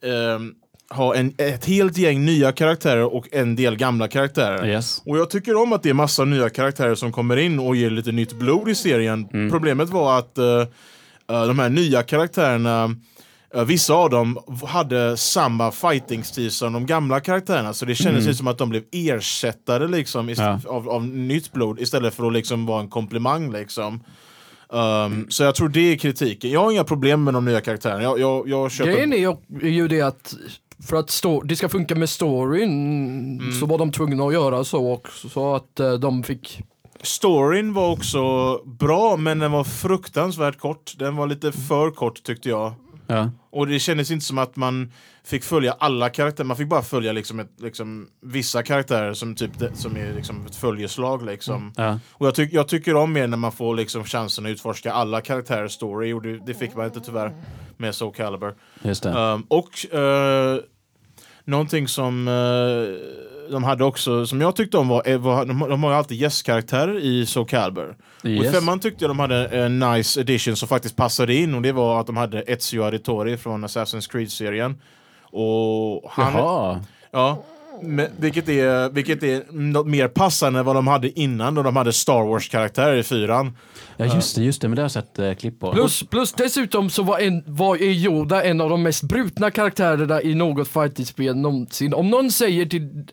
[0.04, 0.56] ehm,
[0.90, 4.68] ha en, ett helt gäng nya karaktärer och en del gamla karaktärer.
[4.68, 5.02] Yes.
[5.06, 7.90] Och jag tycker om att det är massa nya karaktärer som kommer in och ger
[7.90, 9.28] lite nytt blod i serien.
[9.34, 9.52] Mm.
[9.52, 10.64] Problemet var att eh,
[11.28, 12.96] de här nya karaktärerna
[13.56, 18.36] eh, Vissa av dem hade samma fighting-stil som de gamla karaktärerna så det kändes Mm.
[18.36, 20.60] som att de blev ersättare liksom, Ja.
[20.68, 23.52] av, av nytt blod istället för att liksom vara en komplimang.
[23.52, 24.04] Liksom.
[24.70, 26.52] Um, så jag tror det är kritiken.
[26.52, 28.04] Jag har inga problem med de nya karaktärerna.
[28.04, 28.92] Jag, jag, jag köper...
[28.92, 30.34] Grejen är ju det att
[30.84, 34.92] för att stå, det ska funka med storyn så var de tvungna att göra så
[34.94, 36.62] också så att eh, de fick
[37.02, 40.94] Storyn var också bra men den var fruktansvärt kort.
[40.98, 42.74] Den var lite för kort tyckte jag.
[43.08, 43.32] Ja.
[43.50, 44.92] Och det kändes inte som att man
[45.24, 49.52] fick följa alla karaktärer, man fick bara följa liksom, ett, liksom vissa karaktärer som, typ,
[49.74, 51.26] som är liksom ett följeslag.
[51.26, 51.74] Liksom.
[51.76, 52.00] Ja.
[52.12, 55.22] Och jag, tyck, jag tycker om mer när man får liksom chansen att utforska alla
[55.22, 57.44] karaktärers story och det, det fick man inte tyvärr
[57.78, 58.56] med Soul Calibur.
[58.84, 59.10] Just det.
[59.10, 60.60] Um, och uh,
[61.48, 65.84] någonting som uh, de hade också, som jag tyckte om var, eh, var de, de
[65.84, 67.96] har ju alltid gästkaraktärer i Soul Calibur.
[68.24, 68.56] Och i Yes.
[68.56, 72.00] femman tyckte jag de hade en nice edition som faktiskt passade in och det var
[72.00, 74.76] att de hade Ezio Auditore från Assassin's Creed-serien.
[75.22, 76.82] Och han, Jaha.
[77.12, 77.44] Ja,
[77.82, 81.76] men, vilket, är, vilket är något mer passande än vad de hade innan då de
[81.76, 83.58] hade Star Wars-karaktärer i fyran.
[83.98, 85.72] Ja just det, just det, men det har jag sett eh, klipp på.
[85.74, 90.22] Plus, plus dessutom så var, en, var är Yoda en av de mest brutna karaktärerna
[90.22, 91.94] i något fightingspel någonsin.
[91.94, 93.06] Om någon säger till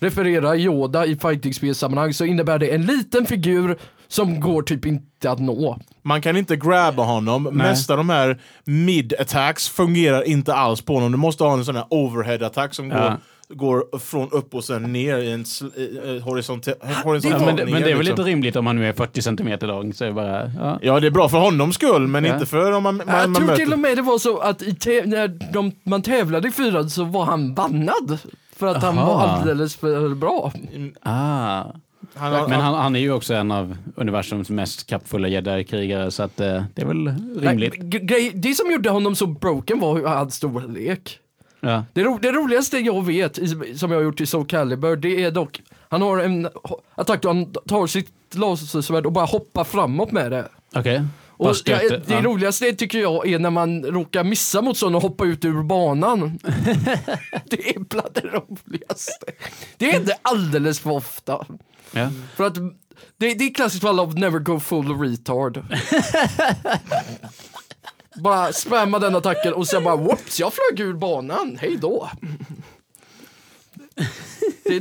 [0.00, 5.38] referera Yoda i fightingspelsammanhang så innebär det en liten figur som går typ inte att
[5.38, 5.78] nå.
[6.02, 7.42] Man kan inte grabba honom.
[7.42, 11.12] Mesta av de här mid-attacks fungerar inte alls på honom.
[11.12, 12.96] Du måste ha en sån här overhead-attack som Ja.
[12.98, 13.16] går,
[13.54, 17.64] går från upp och sen ner i en sl- eh, horisonte- Ja, horisontalt men, det,
[17.64, 18.16] men det är väl liksom.
[18.24, 19.94] lite rimligt om han nu är 40 centimeter lång.
[19.94, 20.78] Så är det bara, ja.
[20.82, 22.34] Ja, det är bra för honom skull, men Ja.
[22.34, 23.64] inte för om man, man, jag man tror möter...
[23.64, 27.24] till och med det var så att när de, man tävlade i fyran så var
[27.24, 28.18] han bannad.
[28.56, 29.12] För att han Aha.
[29.14, 30.52] var alldeles för bra.
[31.02, 31.64] ah.
[32.14, 36.40] Han Men han, han är ju också en av universums mest kappfulla jedi-krigare så att,
[36.40, 37.74] eh, det är väl rimligt.
[38.10, 41.18] Nej, det som gjorde honom så broken var hans storlek.
[41.60, 41.84] Ja.
[41.92, 45.24] Det, ro, det roligaste jag vet, i, som jag har gjort i Soul Calibur, det
[45.24, 46.48] är dock, han har en
[46.94, 50.48] attack då han tar sitt lasersvärd och bara hoppar framåt med det.
[50.74, 51.04] Okej.
[51.38, 52.22] Och ja, stöter- det ja.
[52.22, 56.38] roligaste tycker jag är när man råkar missa mot sådana och hoppa ut ur banan.
[57.44, 59.26] det är bland det roligaste.
[59.76, 61.46] Det inte alldeles för ofta.
[61.92, 62.10] Ja.
[62.36, 62.54] För att
[63.16, 65.64] det, det är klassiskt fall av never go full retard.
[68.18, 72.10] bara spamma den attacken och sen bara whoops, jag flög ur banan, hej då.
[74.64, 74.80] Det är,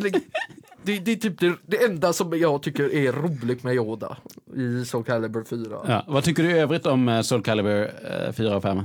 [0.84, 4.18] det, det är typ det, det enda som jag tycker är roligt med Yoda
[4.56, 5.78] i Soul Calibur 4.
[5.88, 6.04] Ja.
[6.08, 7.92] Vad tycker du i övrigt om eh, Soul Calibur
[8.28, 8.82] eh, 4 och 5?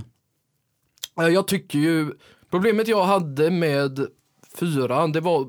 [1.14, 2.12] Ja, Jag tycker ju,
[2.50, 4.06] problemet jag hade med
[4.54, 5.48] fyran, det var,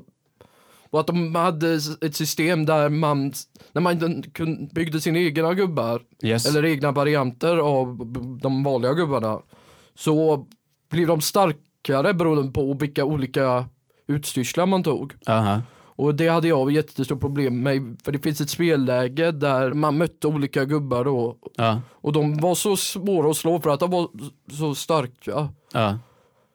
[0.94, 3.32] var att de hade ett system där man,
[3.72, 4.22] när man
[4.74, 6.46] byggde sina egna gubbar, Yes.
[6.46, 7.96] eller egna varianter av
[8.42, 9.40] de vanliga gubbarna,
[9.94, 10.46] så
[10.90, 13.64] blev de starkare beroende på vilka olika
[14.06, 15.14] utstyrslar man tog.
[15.26, 15.60] Aha.
[15.96, 20.26] Och det hade jag jättestort problem med, för det finns ett spelläge där man mötte
[20.28, 21.80] olika gubbar då, Ja.
[21.90, 24.08] och de var så svåra att slå för att de var
[24.52, 25.48] så starka.
[25.72, 25.98] Ja.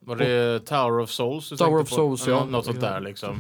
[0.05, 1.49] Var det Tower of Souls?
[1.49, 1.95] Tower of på?
[1.95, 2.45] Souls, ja.
[2.45, 3.39] Något sånt där liksom.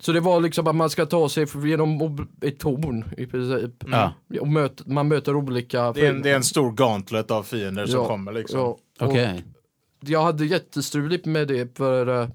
[0.00, 3.84] Så det var liksom att man ska ta sig genom ett torn i princip.
[3.90, 4.12] Ja.
[4.40, 5.92] Och möt, man möter olika...
[5.92, 8.58] Det är, en, det är en stor gauntlet av fiender som Ja, kommer liksom.
[8.60, 9.44] Ja, Okej.
[10.00, 12.22] Jag hade jättestruligt med det för...
[12.22, 12.28] eh,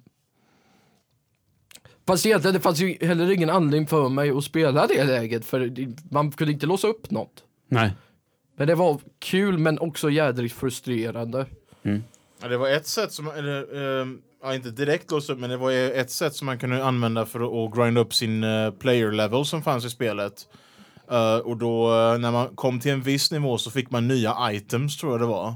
[2.08, 5.60] Fast egentligen det fanns ju heller ingen anledning för mig att spela det läget för
[5.60, 7.44] det- man kunde inte låsa upp något.
[7.68, 7.92] Nej.
[8.58, 11.46] Men det var kul men också jädrigt frustrerande.
[12.42, 15.58] Ja, det var ett sätt som, eller, ehm, ja, inte direkt låsa upp, men det
[15.58, 19.46] var ett sätt som man kunde använda för att, grinda upp sin eh, player level
[19.46, 20.48] som fanns i spelet.
[21.12, 24.36] Eh, och då eh, när man kom till en viss nivå så fick man nya
[24.52, 25.54] items tror jag det var.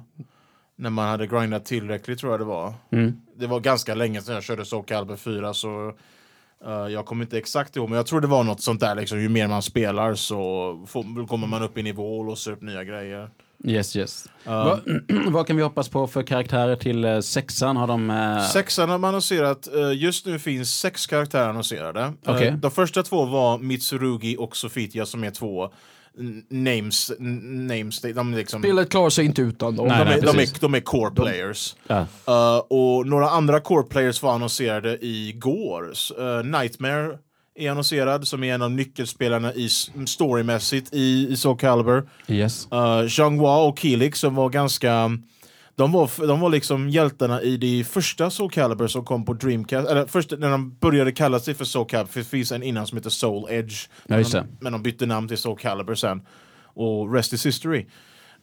[0.76, 2.74] När man hade grindat tillräckligt tror jag det var.
[2.92, 3.22] Mm.
[3.38, 5.94] Det var ganska länge sedan jag körde Soul Calibur 4 så
[6.66, 9.22] eh, jag kommer inte exakt ihåg men jag tror det var något sånt där liksom.
[9.22, 10.38] Ju mer man spelar så
[10.88, 13.30] får, kommer man upp i nivå och låser upp nya grejer.
[13.66, 14.26] Yes, yes.
[14.46, 14.82] Eh, Vad,
[15.34, 17.78] vad kan vi hoppas på för karaktärer till eh, sexan?
[17.78, 18.10] Har de...
[18.10, 18.42] Eh...
[18.50, 19.68] Sexan har man annonserat.
[19.76, 22.14] eh, Just nu finns sex karaktärer annonserade.
[22.26, 22.54] Okej.
[22.62, 25.72] De första två var Mitsurugi och Sofitia som är två
[26.50, 29.88] names, names de, är liksom, Spelet klarar sig inte utan dem.
[29.88, 31.76] Nej, de, är, de, är, de är core players.
[31.88, 32.06] Ja.
[32.28, 35.94] Eh, och några andra core players var annonserade igår.
[36.20, 37.18] Eh, Nightmare
[37.60, 39.70] är annonserad som är en av nyckelspelarna i
[40.06, 42.10] storymässigt i, i Soul Calibur.
[42.28, 42.68] Yes.
[42.74, 45.12] Uh, Zhanghua och Kilik som var ganska
[45.80, 49.90] de var, de var liksom hjältarna i det första Soul Calibur som kom på Dreamcast,
[49.90, 52.88] eller först när de började kalla sig för Soul Calibur, för det finns en innan
[52.88, 53.90] som heter Soul Edge.
[54.06, 56.22] Men, de, men de bytte namn till Soul Calibur sen.
[56.64, 57.86] Och rest is history.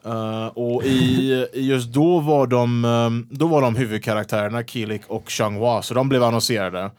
[0.06, 5.82] Uh, och i, just då var de, um, då var de huvudkaraktärerna Kilik och Zhanghua,
[5.82, 6.90] så de blev annonserade.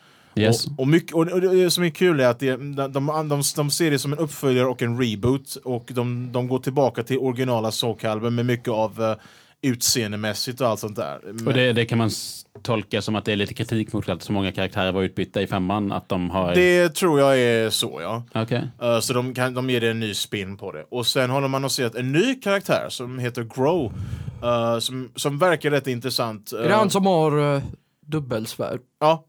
[0.41, 0.65] Yes.
[0.65, 3.41] Och, och, mycket, och, och det som är kul är att det, de, de, de,
[3.55, 7.17] de ser det som en uppföljare och en reboot och de, de går tillbaka till
[7.17, 9.15] originala Soul Calibur med mycket av uh,
[9.61, 11.19] utseendemässigt och allt sånt där.
[11.47, 12.09] Och det, det kan man
[12.61, 15.47] tolka som att det är lite kritik mot att så många karaktärer var utbytta i
[15.47, 15.91] femman.
[15.91, 16.55] Att de har...
[16.55, 18.23] det tror jag är så ja.
[18.35, 18.67] Okej.
[18.83, 20.85] Uh, så de, kan, de ger det en ny spin på det.
[20.89, 23.93] Och sen har de annonserat en ny karaktär som heter Grow.
[24.43, 26.51] uh, som, som verkar rätt intressant.
[26.51, 27.61] Är det han som har uh,
[28.05, 28.79] dubbelsvärd?
[28.99, 29.23] Ja.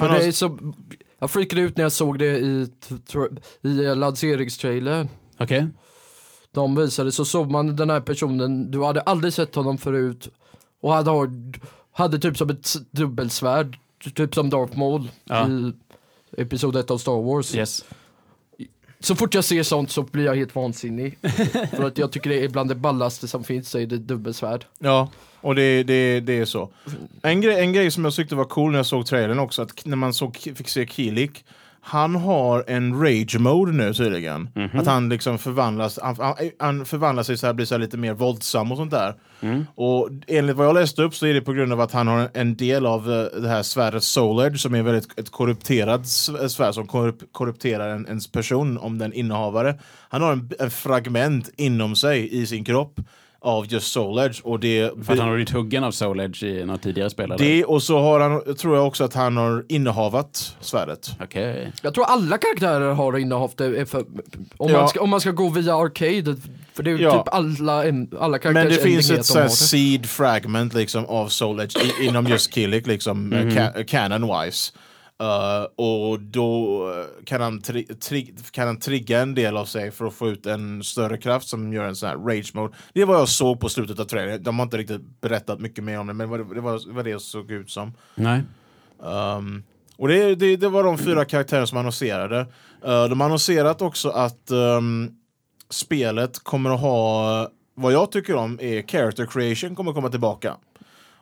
[0.00, 0.58] Har, det är så,
[1.18, 2.68] jag freakade ut när jag såg det i,
[3.62, 5.08] i lanseringstrailern.
[5.38, 5.66] Okej.
[6.52, 10.28] De visade så såg man den här personen, du hade aldrig sett honom förut
[10.80, 11.10] och hade,
[11.92, 13.78] hade typ som ett dubbelsvärd,
[14.14, 15.48] typ som Darth Maul Ja.
[15.48, 15.72] i
[16.36, 17.54] episod 1 av Star Wars.
[17.54, 17.84] Yes.
[19.00, 21.18] Så fort jag ser sånt så blir jag helt vansinnig.
[21.70, 24.64] För att jag tycker det är bland det ballaste som finns, så är det dubbelsvärd.
[24.78, 26.70] Ja, och det, det, det är så.
[27.22, 29.84] En grej, en grej som jag tyckte var cool när jag såg trailern också, att
[29.84, 31.44] när man såg, fick se Kilik,
[31.88, 34.48] han har en rage mode nu tydligen.
[34.74, 36.16] Att han liksom förvandlas, han,
[36.58, 39.14] han, förvandlar sig så här, blir så här lite mer våldsam och sånt där.
[39.74, 42.28] Och enligt vad jag läste upp så är det på grund av att han har
[42.34, 46.48] en del av eh, det här svärdet Soul Edge som är väldigt ett korrupterat sv-
[46.48, 49.78] svärd som korrup, korrupterar en, ens person om den innehavare.
[50.08, 53.00] Han har en, en fragment inom sig i sin kropp
[53.40, 56.42] av just Soul Edge och det För att han har blivit huggen av Soul Edge
[56.42, 57.24] i något tidigare spel?
[57.32, 57.38] eller?
[57.44, 61.10] det och så har han, tror jag också att han har innehavat svärdet.
[61.20, 61.72] Okej.
[61.82, 63.98] Jag tror alla karaktärer har innehaft det, för,
[64.56, 64.78] om, Ja.
[64.80, 66.36] man ska, om man ska gå via Arcade,
[66.74, 67.18] för det är ju Ja.
[67.24, 67.72] typ alla,
[68.20, 72.26] alla karaktärer Men det finns ett sånt seed fragment liksom av Soul Edge i, inom
[72.26, 73.50] just Killik liksom Mhm.
[73.50, 74.72] ca- canon-wise.
[75.22, 77.62] Uh, och då eh, kan han,
[78.50, 81.72] kan han trigga en del av sig för att få ut en större kraft som
[81.72, 82.74] gör en sån här rage mode.
[82.92, 84.42] Det är vad jag såg på slutet av trailern.
[84.42, 86.60] De har inte riktigt berättat mycket mer om det, men det var det,
[86.92, 87.92] var, det såg ut som.
[88.14, 88.42] Nej.
[88.98, 89.62] Um,
[89.96, 92.40] och det, det, det var de fyra karaktärerna som annonserade.
[92.40, 95.10] Uh, de har annonserat också att um,
[95.70, 100.56] spelet kommer att ha, vad jag tycker om är character creation kommer att komma tillbaka.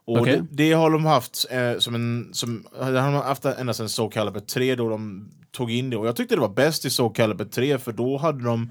[0.06, 0.42] Och Okej.
[0.50, 3.88] det, det har de haft eh, som en, som, det har de haft ända sedan
[3.88, 5.96] Soul Calibur 3 då de tog in det.
[5.96, 8.70] Och jag tyckte det var bäst i Soul Calibur 3 för då hade de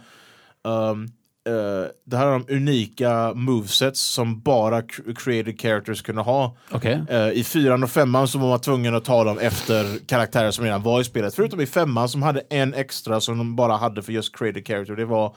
[0.64, 1.04] um,
[1.48, 6.58] eh, det här är de unika movesets som bara cr- created characters kunde ha.
[6.72, 7.04] Okej.
[7.10, 10.66] Eh, I fyran och femman så var man tvungen att ta dem efter karaktärer som
[10.66, 11.36] redan var i spelet.
[11.36, 14.96] Förutom i femman som hade en extra som de bara hade för just created character.
[14.96, 15.36] Det var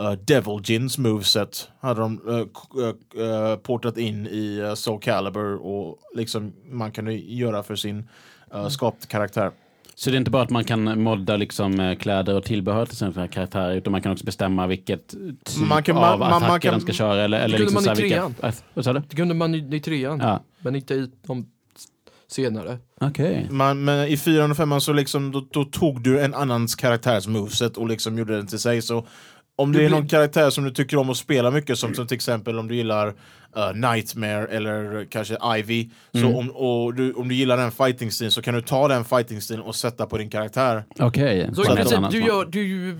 [0.00, 1.68] uh, Devil Gins moveset.
[1.80, 7.76] Hade de uh, portat in i uh, Soul Calibur och liksom man kunde göra för
[7.76, 8.08] sin
[8.54, 9.50] uh, skapt karaktär.
[9.94, 13.28] Så det är inte bara att man kan modda liksom kläder och tillbehör till sina
[13.28, 16.72] karaktärer, utan man kan också bestämma vilket typ Man kan- av man- attacker man kan-
[16.72, 17.22] den ska köra.
[17.24, 18.34] Eller, eller kunde liksom man i här vilka- trean.
[18.42, 19.02] Äh, Vad sa du?
[19.08, 21.46] Det kunde man i, i trean, Ja, men inte i de
[22.28, 22.78] senare.
[23.00, 23.46] okej.
[23.50, 27.26] Man, men i fyran och femman så liksom, då, då tog du en annans karaktärs
[27.26, 28.82] moveset och liksom gjorde den till sig.
[28.82, 29.06] Så
[29.60, 31.94] om det Du är blir- någon karaktär som du tycker om att spela mycket, som,
[31.94, 33.14] som till exempel om du gillar uh,
[33.74, 38.54] Nightmare eller kanske Ivy, så om, och du, om du gillar den fighting-stilen så kan
[38.54, 40.84] du ta den fighting-stilen och sätta på din karaktär.
[40.98, 41.48] Okej.
[41.54, 42.96] Så Som i princip, du gör, du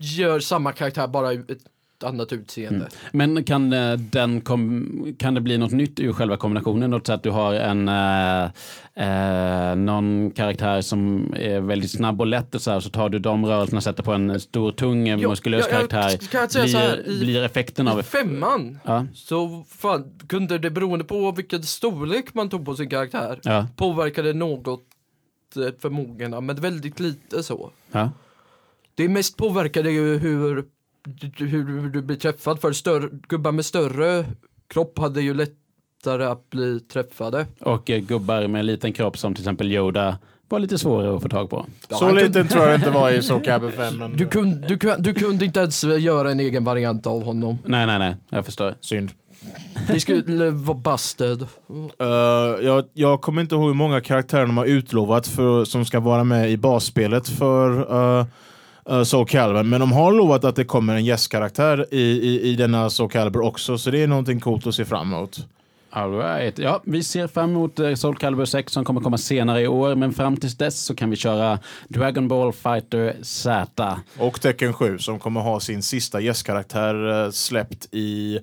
[0.00, 1.58] gör samma karaktär bara i ett
[2.04, 2.88] annat utseende.
[3.12, 6.90] Men kan, eh, den kom, kan det bli något nytt ur själva kombinationen?
[6.90, 8.44] Något så att du har en, eh,
[8.94, 13.18] eh, någon karaktär som är väldigt snabb och lätt och så här, så tar du
[13.18, 16.18] de rörelserna och sätter på en stor, tung, eh, muskulös jag karaktär.
[16.30, 18.00] kan säga så här, blir, i- blir effekten av...
[18.00, 22.88] I femman Ja, så fan, kunde det beroende på vilken storlek man tog på sin
[22.88, 24.82] karaktär ja, påverkade något
[25.78, 27.70] förmågorna, men väldigt lite så.
[27.92, 28.10] ja.
[28.94, 30.64] Det mest påverkade ju hur,
[31.36, 34.24] hur du blir träffad, för större, gubbar med större
[34.68, 37.46] kropp hade ju lättare att bli träffade.
[37.60, 41.28] Och eh, gubbar med liten kropp som till exempel Yoda var lite svårare att få
[41.28, 41.66] tag på.
[41.90, 43.96] så liten tror jag inte var i Soul Calibur 5.
[43.98, 47.58] Men, Du kunde, du, du kunde inte ens göra en egen variant av honom.
[47.64, 48.74] Nej, nej, nej, jag förstår.
[48.80, 49.10] Synd.
[49.86, 51.42] Det skulle vara busted.
[51.42, 52.06] Uh,
[52.62, 56.24] jag, jag kommer inte ihåg hur många karaktärer de har utlovat för, som ska vara
[56.24, 58.26] med i basspelet för uh,
[58.90, 59.62] uh, Soul Calibur.
[59.62, 63.40] Men de har lovat att det kommer en gästkaraktär i, i, i denna Soul Calibur
[63.40, 63.78] också.
[63.78, 65.46] Så det är någonting coolt att se fram emot.
[65.94, 66.58] All right.
[66.58, 69.94] Ja, vi ser fram emot eh, Soul Calibur 6 som kommer komma senare i år,
[69.94, 74.00] men fram tills dess så kan vi köra Dragon Ball Fighter Z.
[74.18, 78.38] Och Tekken 7 som kommer ha sin sista gästkaraktär uh, släppt i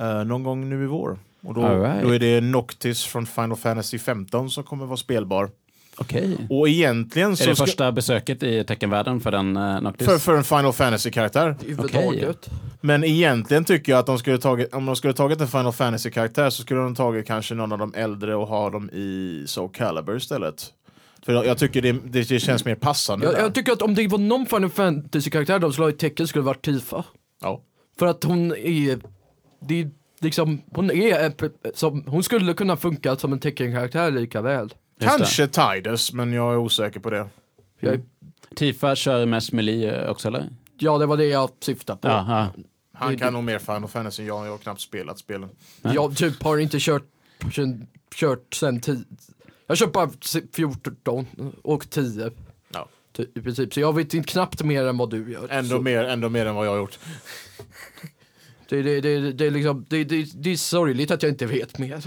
[0.00, 1.18] uh, någon gång nu i vår.
[1.42, 2.02] Och då, right.
[2.02, 5.50] då är det Noctis från Final Fantasy 15 som kommer vara spelbar.
[6.00, 6.46] Okej.
[6.50, 10.06] Och egentligen Är så det ska, första besöket i teckenvärlden för den uh, Noctis?
[10.06, 11.56] för, för en Final Fantasy-karaktär.
[11.60, 12.50] Överhuvudtaget.
[12.80, 16.50] Men egentligen tycker jag att de skulle tagit, om de skulle tagit en Final Fantasy-karaktär
[16.50, 20.16] så skulle de tagit kanske någon av de äldre och ha dem i Soul Calibur
[20.16, 20.66] istället.
[21.24, 23.94] För jag, jag tycker det, det, det känns mer passande Jag, jag tycker att om
[23.94, 27.04] det var någon Final Fantasy-karaktär de skulle ha i tecken skulle det varit Tifa.
[27.42, 27.62] ja.
[27.98, 28.98] För att hon är,
[29.68, 31.32] det är liksom, hon är,
[31.74, 34.74] som, hon skulle kunna funka som en tecken-karaktär lika väl.
[35.00, 37.28] Kanske Tidus, men jag är osäker på det.
[37.80, 38.04] Jag, det.
[38.56, 40.48] Tifa kör mest melee eh, också eller?
[40.78, 42.08] ja, det var det jag syftade på.
[42.08, 42.62] Ja, ja.
[42.92, 45.48] Han Det- kan nog mer Final Fantasy än jag, jag har knappt spelat spelen.
[45.82, 47.04] Jag typ har inte kört,
[48.14, 48.94] kört sen 10.
[49.66, 50.10] Jag har kört bara
[50.54, 51.26] 14
[51.62, 52.30] och 10.
[52.72, 52.88] Ja.
[53.34, 55.48] I princip, så jag vet inte knappt mer än vad du gör.
[55.50, 56.98] Ändå, så, mer, ändå mer än vad jag har gjort.
[58.68, 61.78] det, det, det, det, är liksom, det, det, det är sorgligt att jag inte vet
[61.78, 62.02] mer.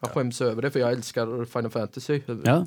[0.00, 2.20] Jag skäms över det för jag älskar Final Fantasy.
[2.44, 2.66] Ja.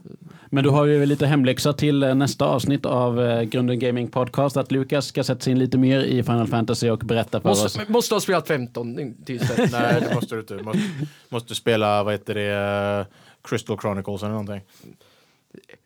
[0.50, 4.58] Men du har ju lite hemläxa till eh, nästa avsnitt av eh, Grunden Gaming Podcast,
[4.58, 7.64] att Lukas ska sätta sig in lite mer i Final Fantasy och berätta för oss.
[7.64, 9.72] Måste, måste ha spelat 15 tills dess.
[9.72, 10.54] Nej, det måste du inte.
[10.54, 10.82] Måste,
[11.30, 14.62] måste spela, vad heter det, eh, Crystal Chronicles eller någonting.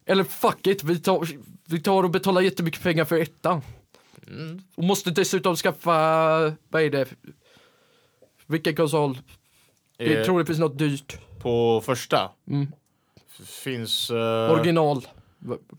[0.06, 1.27] Eller fuck it, vi tar,
[1.65, 3.62] vi tar och betalar jättemycket pengar för ettan.
[4.75, 5.91] Och måste dessutom skaffa,
[6.69, 7.06] vad är det?
[8.47, 9.17] Vilken konsol?
[9.97, 11.17] Det finns något dyrt.
[11.43, 12.67] På första Mm.
[13.63, 14.10] finns...
[14.10, 15.08] eh, Original.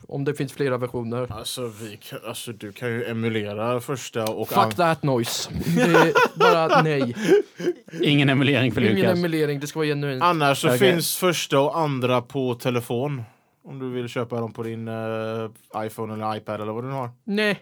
[0.08, 1.26] Om det finns flera versioner.
[1.32, 4.48] Alltså, vi kan, alltså du kan ju emulera första och...
[4.48, 5.50] Fuck that noise.
[5.76, 7.14] Det är bara nej.
[8.02, 9.18] Ingen emulering för Ingen Lukas.
[9.18, 10.22] emulering, det ska vara genuint.
[10.22, 10.78] Annars så Okej.
[10.78, 13.22] finns första och andra på telefon.
[13.64, 16.94] Om du vill köpa dem på din eh, iPhone eller iPad eller vad du nu
[16.94, 17.10] har.
[17.24, 17.58] Nej,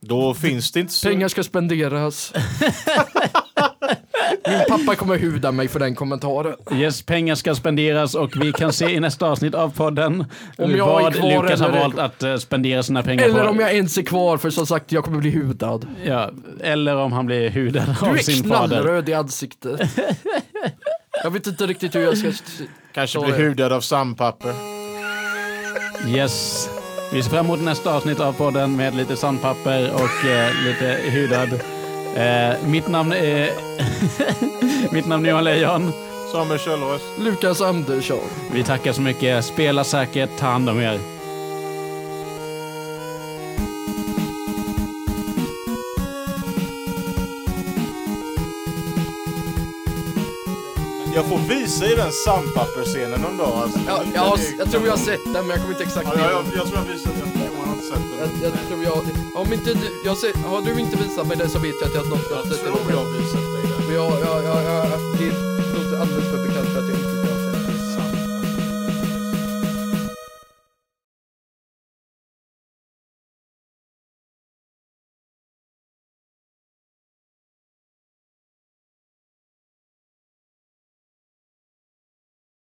[0.00, 1.08] Då finns det inte så...
[1.08, 2.32] pengar ska spenderas.
[4.48, 6.54] Min pappa kommer huda mig för den kommentaren.
[6.72, 10.24] Yes, pengar ska spenderas och vi kan se i nästa avsnitt av podden
[10.58, 13.48] Om jag är vad Lukas har eller- valt att eh, spendera sina pengar Eller på.
[13.50, 15.86] om jag ens är kvar, för som sagt, jag kommer bli hudad.
[16.04, 16.30] ja,
[16.60, 18.66] eller om han blir hudad Du av är sin fader.
[18.68, 19.80] knallröd i ansiktet.
[21.24, 22.32] Jag vet inte riktigt hur jag ska...
[22.94, 24.52] Kanske blir är hudad av sandpapper.
[26.08, 26.68] Yes.
[27.12, 31.48] Vi ser fram emot nästa avsnitt av podden med lite sandpapper och eh, lite hudad.
[32.18, 33.50] Eh, mitt namn är...
[34.92, 35.92] mitt namn är Johan Lejon.
[36.32, 37.02] Samuel Kjöllås.
[37.18, 38.18] Lukas Andersson.
[38.52, 39.44] Vi tackar så mycket.
[39.44, 41.00] Spela säkert, ta hand om er.
[51.14, 53.52] Jag får visa i den sandpappersscenen någon dag.
[53.62, 53.78] Alltså.
[53.86, 56.18] Ja, jag, har, jag tror jag har sett den, men jag kommer inte exakt ihåg.
[56.18, 57.57] Ja, jag, jag, jag tror jag har den.
[57.88, 58.42] Sett den.
[58.42, 58.98] Jag, jag tror jag,
[59.34, 61.94] om inte du, jag ser, har du inte visat mig den så vet jag att
[61.94, 63.80] jag har nått Jag tror jag har visat dig den.
[63.86, 64.84] Men jag, jag, jag, jag,
[65.18, 65.30] det
[65.74, 67.07] låter alldeles för bekant för att jag inte